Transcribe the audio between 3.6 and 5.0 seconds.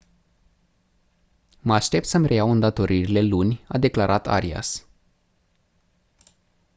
a declarat arias.